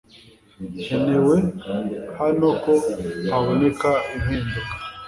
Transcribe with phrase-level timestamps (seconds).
[0.81, 1.37] Nkenewe
[2.19, 2.73] hano ko
[3.31, 4.59] haboneka impinduka